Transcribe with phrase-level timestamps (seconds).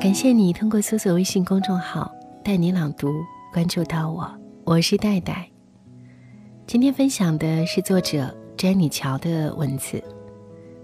[0.00, 2.10] 感谢你通过搜索微信公众号
[2.42, 3.12] “带你朗读”
[3.52, 4.26] 关注到我，
[4.64, 5.46] 我是戴戴。
[6.66, 10.02] 今天分享的是作者詹妮乔的文字，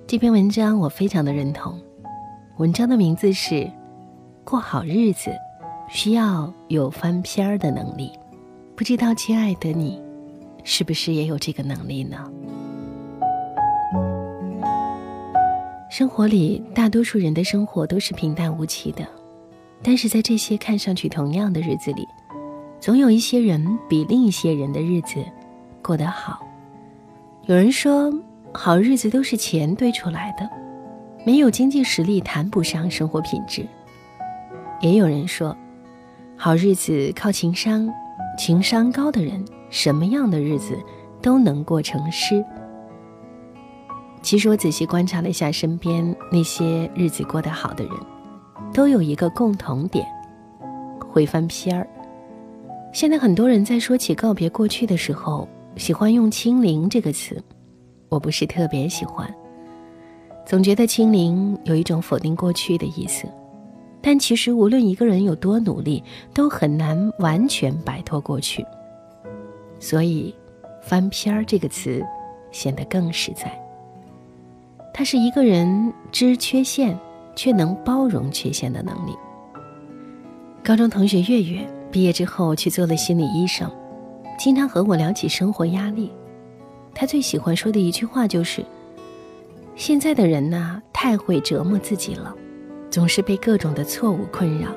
[0.06, 1.80] 这篇文章我非常的认同。
[2.58, 3.54] 文章的名字是
[4.44, 5.30] 《过好日子
[5.88, 8.12] 需要有翻篇儿的能力》，
[8.76, 9.98] 不知道亲爱的你，
[10.62, 12.22] 是不是也有这个能力呢？
[15.98, 19.02] 生活里，大多数人的生活都是平淡无奇的，
[19.82, 22.06] 但是在这些看上去同样的日子里，
[22.78, 25.24] 总有一些人比另一些人的日子
[25.80, 26.38] 过得好。
[27.46, 28.12] 有人说，
[28.52, 30.46] 好日子都是钱堆出来的，
[31.24, 33.66] 没有经济实力谈不上生活品质。
[34.82, 35.56] 也有人说，
[36.36, 37.90] 好日子靠情商，
[38.36, 40.78] 情商高的人，什么样的日子
[41.22, 42.44] 都能过成诗。
[44.26, 47.92] 其实我仔细观察了一下身边那些日子过得好的人，
[48.74, 50.04] 都有一个共同点：
[50.98, 51.88] 会翻篇儿。
[52.92, 57.40] 现在很多人在说起告别过去的时候，喜欢用“清零”这个词，
[58.08, 59.32] 我不是特别喜欢，
[60.44, 63.28] 总觉得“清零”有一种否定过去的意思。
[64.02, 66.02] 但其实无论一个人有多努力，
[66.34, 68.66] 都很难完全摆脱过去。
[69.78, 70.34] 所以
[70.82, 72.04] ，“翻篇儿”这个词
[72.50, 73.56] 显得更实在。
[74.98, 76.98] 它是一个人知缺陷
[77.34, 79.14] 却能包容缺陷的能力。
[80.64, 83.70] 高中同学月月毕业之后去做了心理医生，
[84.38, 86.10] 经常和我聊起生活压力。
[86.94, 88.64] 他最喜欢说的一句话就是
[89.76, 92.34] ：“现在的人呐，太会折磨自己了，
[92.88, 94.70] 总是被各种的错误困扰，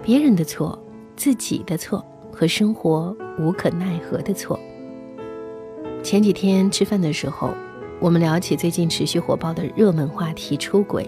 [0.00, 0.78] 别人的错、
[1.16, 4.56] 自己的错和生活无可奈何的错。”
[6.04, 7.52] 前几天吃饭的时候。
[8.00, 11.04] 我们聊起最近持续火爆的热门话题——出轨。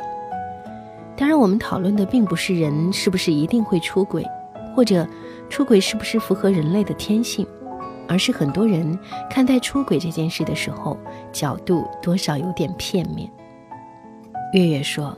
[1.16, 4.24] 当然，我们讨论的并不是人是不是一定会出轨，
[4.74, 5.06] 或者
[5.48, 7.46] 出轨是不是符合人类的天性，
[8.08, 8.98] 而是很多人
[9.30, 10.98] 看待出轨这件事的时候，
[11.32, 13.30] 角度多少有点片面。
[14.52, 15.16] 月月说，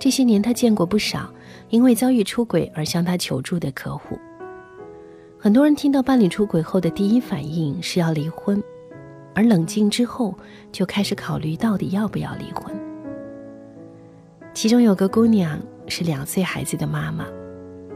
[0.00, 1.30] 这些年他见过不少
[1.70, 4.18] 因为遭遇出轨而向他求助的客户。
[5.38, 8.60] 很多人听到伴侣出轨后的第一反应是要离婚。
[9.36, 10.34] 而冷静之后，
[10.72, 12.74] 就开始考虑到底要不要离婚。
[14.54, 17.26] 其中有个姑娘是两岁孩子的妈妈，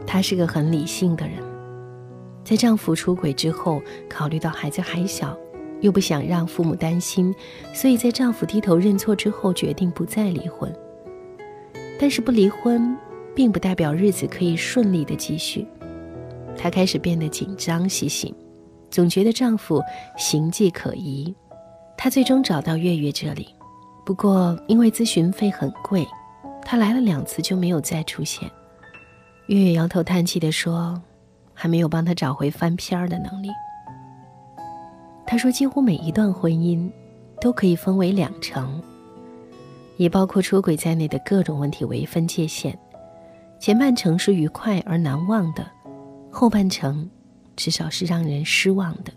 [0.05, 1.37] 她是个很理性的人，
[2.43, 5.35] 在丈夫出轨之后，考虑到孩子还小，
[5.79, 7.33] 又不想让父母担心，
[7.73, 10.71] 所以在丈夫低头认错之后，决定不再离婚。
[11.99, 12.95] 但是不离婚，
[13.33, 15.65] 并不代表日子可以顺利的继续，
[16.55, 18.31] 她开始变得紧张兮兮。
[18.91, 19.81] 总觉得丈夫
[20.17, 21.33] 行迹可疑，
[21.97, 23.55] 她最终找到月月这里，
[24.05, 26.05] 不过因为咨询费很贵，
[26.61, 28.51] 她来了两次就没有再出现。
[29.47, 31.01] 月月摇头叹气地说
[31.53, 33.49] ：“还没有帮他找回翻篇儿的能力。”
[35.25, 36.89] 她说：“几乎每一段婚姻
[37.39, 38.81] 都可以分为两成，
[39.95, 42.77] 以包括出轨在内的各种问题为分界线，
[43.57, 45.65] 前半程是愉快而难忘的，
[46.29, 47.09] 后半程。”
[47.55, 49.11] 至少是让人失望的。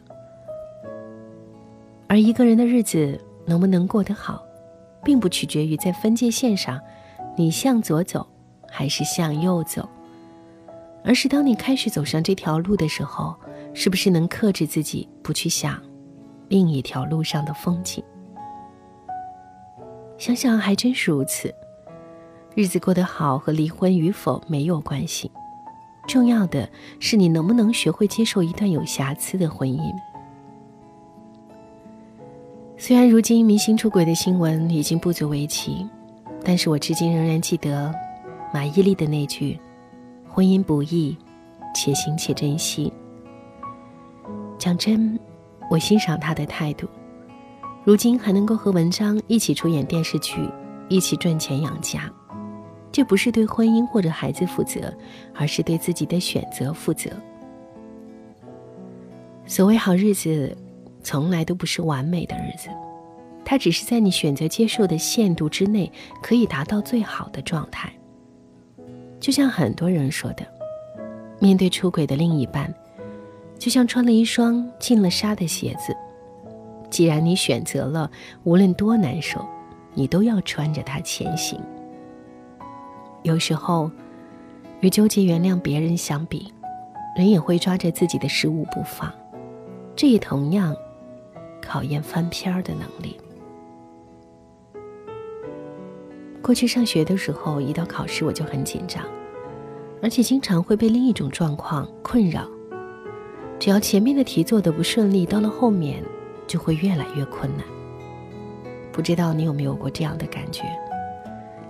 [2.09, 4.45] 而一个人的日子能不能过得好，
[5.03, 6.81] 并不取决于在分界线上，
[7.37, 8.27] 你向左走
[8.69, 9.89] 还是向右走，
[11.03, 13.35] 而是当你开始走上这条路的时候，
[13.73, 15.83] 是不是能克制自己不去想
[16.49, 18.05] 另一条路上的风景？
[20.17, 21.53] 想想还真是如此。
[22.55, 25.29] 日子过得好和离婚与否没有关系。
[26.07, 26.69] 重要的
[27.01, 29.81] 是，你能不能学会接受一段有瑕疵的婚姻？
[32.77, 35.87] 虽然如今明星出轨的新闻已经不足为奇，
[36.45, 37.93] 但是我至今仍然记得
[38.53, 39.59] 马伊琍的那句
[40.29, 41.17] ：“婚姻不易，
[41.75, 42.93] 且行且珍惜。”
[44.59, 45.19] 讲真，
[45.71, 46.87] 我欣赏她的态度。
[47.85, 50.49] 如今还能够和文章一起出演电视剧，
[50.89, 52.13] 一起赚钱养家。
[52.95, 54.95] 这不是对婚姻或者孩子负责，
[55.35, 57.11] 而是对自己的选择负责。
[59.47, 60.57] 所谓好日子，
[61.03, 62.69] 从来都不是完美的日子，
[63.45, 65.91] 它只是在你选择接受的限度之内，
[66.23, 67.93] 可以达到最好的状态。
[69.19, 70.47] 就像很多人说的，
[71.41, 72.73] 面对出轨的另一半，
[73.59, 75.93] 就像穿了一双进了沙的鞋子。
[76.91, 78.09] 既然你选择了，
[78.45, 79.45] 无论多难受，
[79.95, 81.61] 你都要穿着它前行。
[83.25, 83.91] 有时候，
[84.81, 86.53] 与纠结原谅别人相比，
[87.17, 89.11] 人也会抓着自己的失误不放，
[89.97, 90.77] 这也同样
[91.63, 93.19] 考验翻篇儿的能力。
[96.43, 99.03] 过去上学的时候，一到考试我就很紧张，
[100.03, 102.47] 而且经常会被另一种状况困扰。
[103.59, 106.05] 只要前面的题做的不顺利，到了后面
[106.47, 107.65] 就会越来越困难。
[108.93, 110.65] 不知道你有没有过这样的感觉？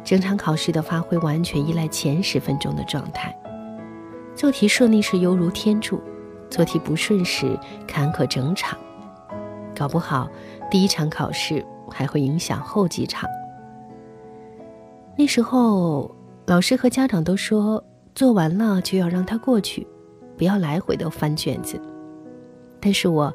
[0.05, 3.35] 整场考试的发挥完全依赖前十分钟的状态。
[4.35, 6.01] 做题顺利时犹如天助，
[6.51, 8.79] 做题不顺时坎坷整场。
[9.75, 10.29] 搞不好，
[10.71, 13.29] 第一场考试还会影响后几场。
[15.17, 16.15] 那时候，
[16.47, 17.83] 老师和家长都说，
[18.15, 19.87] 做完了就要让它过去，
[20.37, 21.81] 不要来回的翻卷子。
[22.81, 23.33] 但是我，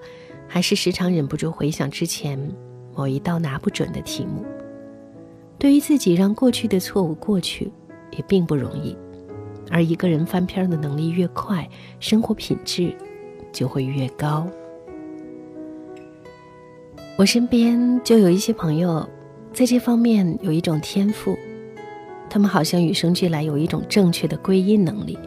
[0.48, 2.38] 还是时常忍不住回想之前
[2.94, 4.46] 某一道拿不准的题目。
[5.60, 7.70] 对于自己让过去的错误过去，
[8.12, 8.96] 也并不容易。
[9.70, 11.70] 而一个人翻篇的能力越快，
[12.00, 12.96] 生活品质
[13.52, 14.48] 就会越高。
[17.18, 19.08] 我身边就有一些朋友，
[19.52, 21.38] 在这方面有一种天赋，
[22.30, 25.20] 他们好像与生俱来有一种正确的归因能力。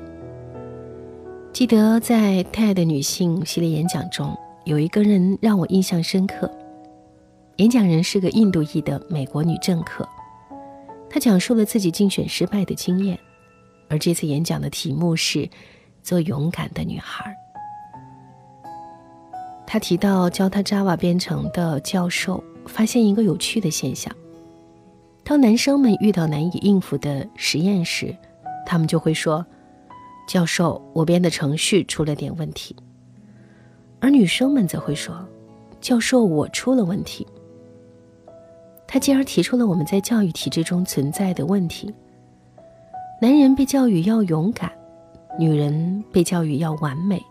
[1.52, 4.34] 记得在 TED 女性系列演讲中，
[4.64, 6.50] 有一个人让我印象深刻。
[7.56, 10.08] 演讲人是个印度裔的美国女政客，
[11.12, 13.18] 他讲述了自己竞选失败的经验。
[13.88, 15.46] 而这次演讲的题目是
[16.02, 17.36] “做勇敢的女孩”。
[19.66, 24.10] 他提到教他 Java 编程的教授发现一个有趣的现象：
[25.22, 28.16] 当男生们遇到难以应付的实验时，
[28.64, 29.44] 他们就会说
[30.26, 32.74] ：“教授，我编的程序出了点问题。”
[34.00, 35.28] 而女生们则会说
[35.78, 37.26] ：“教授，我出了问题。”
[38.92, 41.90] 他进而提出了我们在教育体制中存在的问题。
[43.22, 44.70] 男人被教育要勇敢，
[45.38, 47.24] 女人被教育要完美，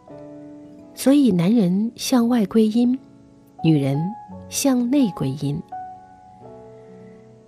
[0.95, 2.97] 所以男人向外归因，
[3.63, 4.01] 女人
[4.49, 5.61] 向内归因。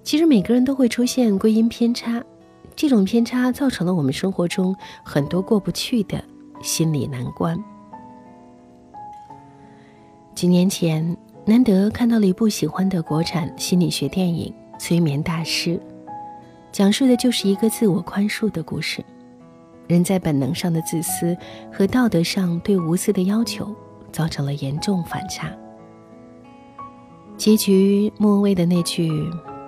[0.03, 2.23] 其实每个人都会出现归因偏差，
[2.75, 6.23] 这种偏差造成了我们生活中很多过不去的
[6.61, 7.57] 心理难关。
[10.35, 15.71] 几年前，难得看到了一部喜欢的国产心理学电影《催眠大师》。
[16.71, 19.03] 讲述的就是一个自我宽恕的故事。
[19.85, 21.35] 人在本能上的自私
[21.69, 23.75] 和道德上对无私的要求，
[24.09, 25.51] 造成了严重反差。
[27.35, 29.11] 结局末尾的那句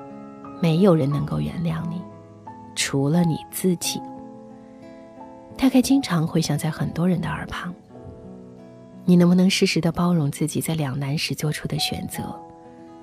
[0.62, 2.02] “没有人能够原谅你，
[2.74, 4.02] 除了你自己”，
[5.58, 7.76] 大概经常回响在很多人的耳旁。
[9.06, 12.24] 你能不能适时的包容自己在两难时做出的选择，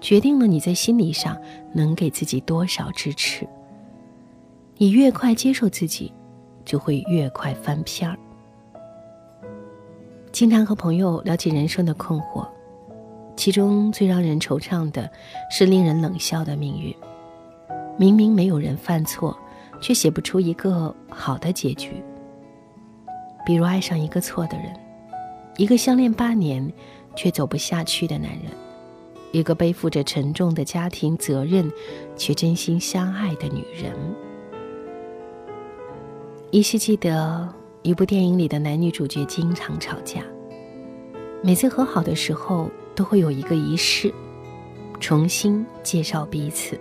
[0.01, 1.41] 决定了你在心理上
[1.73, 3.47] 能给自己多少支持。
[4.77, 6.13] 你越快接受自己，
[6.65, 8.19] 就会越快翻篇儿。
[10.33, 12.49] 经常和朋友聊起人生的困惑，
[13.37, 15.09] 其中最让人惆怅的
[15.51, 16.93] 是令人冷笑的命运。
[17.99, 19.39] 明明没有人犯错，
[19.81, 22.03] 却写不出一个好的结局。
[23.45, 24.73] 比如爱上一个错的人，
[25.59, 26.73] 一个相恋八年
[27.15, 28.51] 却走不下去的男人，
[29.33, 31.71] 一个背负着沉重的家庭责任
[32.17, 33.93] 却真心相爱的女人。
[36.51, 37.49] 依稀记得
[37.83, 40.23] 一部电影里的男女主角经常吵架，
[41.43, 44.13] 每次和好的时候都会有一个仪式，
[45.01, 46.81] 重新介绍彼此。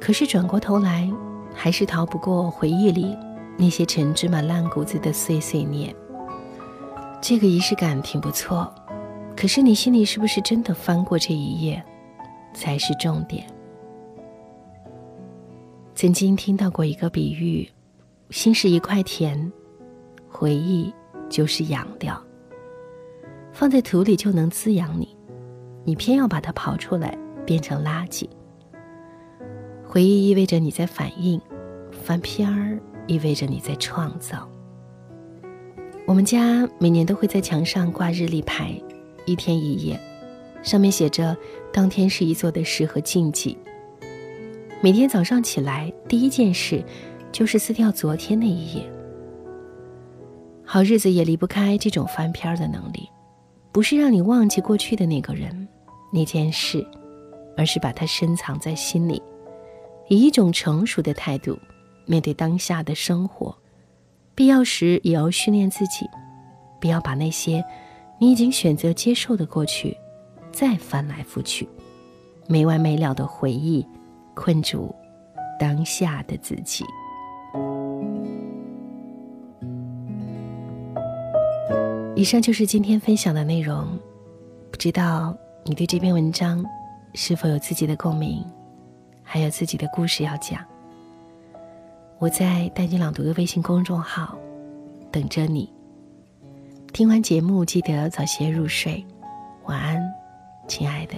[0.00, 1.10] 可是转过头来，
[1.54, 3.16] 还是逃不过回忆里
[3.58, 5.94] 那些陈芝麻烂谷子的碎碎念。
[7.20, 8.72] 这个仪式感挺不错，
[9.36, 11.82] 可是你心里是不是真的翻过这一页，
[12.54, 13.46] 才是重点？
[15.94, 17.68] 曾经听到过一个比喻。
[18.30, 19.52] 心是一块田，
[20.28, 20.92] 回忆
[21.28, 22.20] 就是养料，
[23.52, 25.16] 放在土里就能滋养你，
[25.84, 28.28] 你偏要把它刨出来变成垃圾。
[29.86, 31.40] 回忆意味着你在反应，
[31.92, 34.50] 翻篇儿意味着你在创造。
[36.06, 38.72] 我们家每年都会在墙上挂日历牌，
[39.24, 40.00] 一天一页，
[40.62, 41.36] 上面写着
[41.72, 43.58] 当天是一做的事和禁忌。
[44.80, 46.82] 每天早上起来，第一件事。
[47.32, 48.90] 就是撕掉昨天那一页。
[50.64, 53.06] 好日子也离不开这种翻篇的能力，
[53.72, 55.68] 不是让你忘记过去的那个人、
[56.10, 56.86] 那件事，
[57.54, 59.20] 而是把它深藏在心里，
[60.08, 61.58] 以一种成熟的态度
[62.06, 63.54] 面对当下的生活。
[64.36, 66.06] 必要时也要训练自己，
[66.78, 67.64] 不要把那些
[68.18, 69.96] 你已经选择接受的过去
[70.52, 71.66] 再翻来覆去，
[72.46, 73.84] 没完没了的回忆
[74.34, 74.94] 困住
[75.58, 76.84] 当下的自己。
[82.14, 83.86] 以上就是今天分享的内容，
[84.70, 86.62] 不知道你对这篇文章
[87.14, 88.44] 是否有自己的共鸣，
[89.22, 90.62] 还有自己的故事要讲。
[92.18, 94.38] 我在带你朗读的微信公众号
[95.12, 95.70] 等着你。
[96.92, 99.04] 听完节目记得早些入睡，
[99.66, 100.02] 晚安，
[100.66, 101.14] 亲爱的。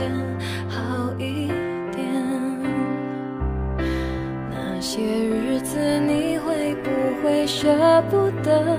[0.00, 0.10] 间
[0.68, 1.48] 好一
[1.92, 2.00] 点。
[4.50, 6.90] 那些日子你会不
[7.22, 8.78] 会舍不得？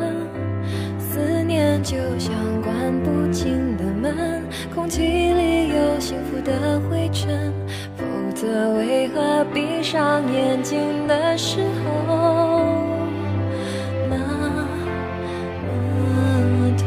[0.97, 2.73] 思念就像关
[3.03, 7.53] 不紧的门，空气里有幸福的灰尘，
[7.97, 11.59] 否则为何闭上眼睛的时
[12.07, 12.71] 候
[14.09, 14.17] 那
[15.67, 16.85] 么疼？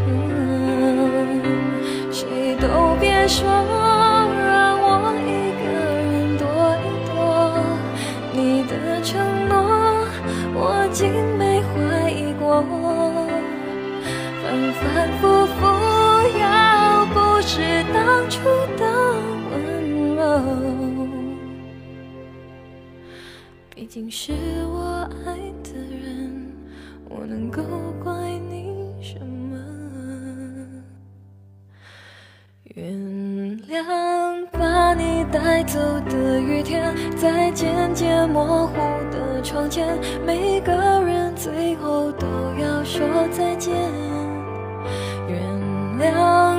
[2.10, 3.46] 谁都别说
[15.04, 15.66] 反反复复，
[16.38, 18.40] 要不是当初
[18.78, 18.82] 的
[19.50, 21.06] 温柔，
[23.74, 24.32] 毕竟是
[24.72, 26.50] 我爱的人，
[27.10, 27.62] 我能够
[28.02, 28.14] 怪
[28.48, 29.58] 你什么？
[32.74, 32.90] 原
[33.68, 38.74] 谅把你带走的雨天，在渐渐模糊
[39.10, 42.26] 的窗前，每个人最后都
[42.58, 43.74] 要说再见。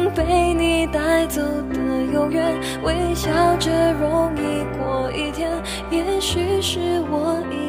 [0.10, 1.42] 被你带走
[1.74, 5.50] 的永远，微笑着容易过一天。
[5.90, 7.65] 也许是我一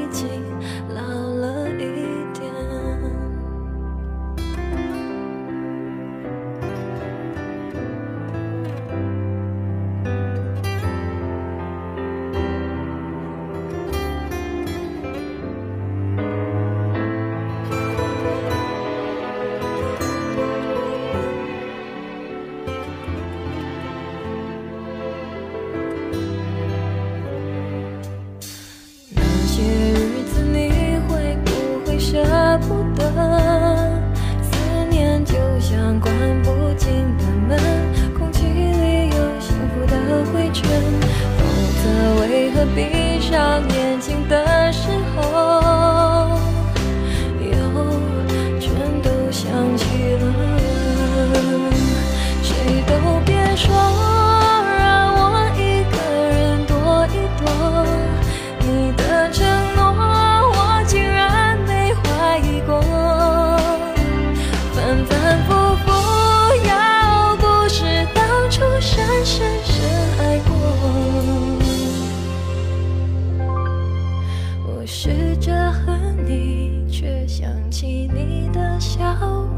[74.87, 79.03] 试着恨你，却想起你的笑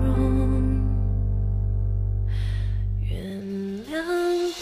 [0.03, 0.73] 容。
[3.03, 3.13] 原
[3.85, 3.93] 谅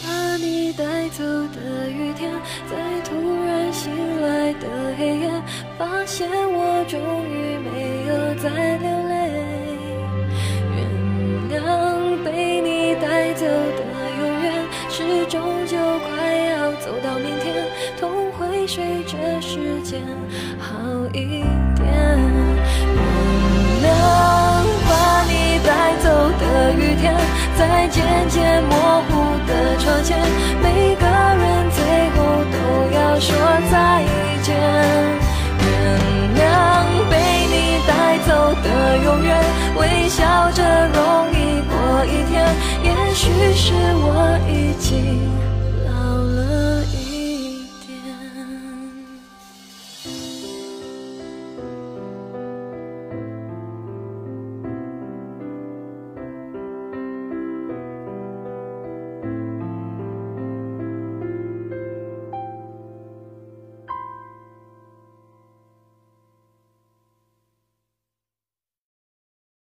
[0.03, 2.29] 把你带走的雨天，
[2.69, 3.89] 在突然醒
[4.21, 5.31] 来的黑夜，
[5.77, 9.15] 发现我终于没有再流泪。
[10.75, 10.77] 原
[11.49, 13.79] 谅被你带走的
[14.19, 14.45] 永远，
[14.89, 15.77] 是终究
[16.09, 17.36] 快要走到明，
[18.67, 20.01] 随着时间
[20.59, 20.75] 好
[21.13, 21.41] 一
[21.73, 21.87] 点。
[22.93, 22.99] 原
[23.81, 23.87] 谅
[24.89, 27.15] 把你带走的雨天，
[27.57, 29.11] 在渐渐模糊
[29.47, 30.19] 的窗前，
[30.61, 31.79] 每个人最
[32.11, 32.17] 后
[32.51, 32.55] 都
[32.93, 33.33] 要说
[33.71, 34.03] 再
[34.43, 34.53] 见。
[35.63, 35.65] 原
[36.35, 36.39] 谅
[37.09, 37.13] 被
[37.47, 37.55] 你
[37.87, 38.67] 带走的
[39.05, 39.29] 永远，
[39.77, 40.99] 微笑着容
[41.31, 42.45] 易过一天。
[42.83, 45.46] 也许是我已经。